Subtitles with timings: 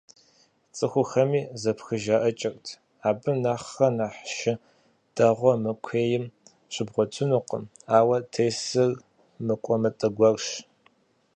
[0.75, 2.65] ЦӀыхухэми зэпхыжаӀыкӀырт:
[3.09, 4.53] «Абы нэхърэ нэхъ шы
[5.15, 6.23] дэгъуэ мы куейм
[6.73, 7.63] щыбгъуэтынкъым,
[7.97, 8.91] ауэ тесыр
[9.45, 10.47] мыкӀуэмытэ гуэрщ».